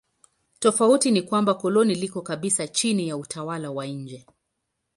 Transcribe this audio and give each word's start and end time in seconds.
Tofauti 0.59 1.11
ni 1.11 1.21
kwamba 1.21 1.53
koloni 1.53 1.95
liko 1.95 2.21
kabisa 2.21 2.67
chini 2.67 3.07
ya 3.07 3.17
utawala 3.17 3.71
wa 3.71 3.85
nje. 3.85 4.25